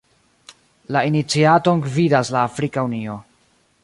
[0.95, 3.19] La iniciaton gvidas la Afrika Unio.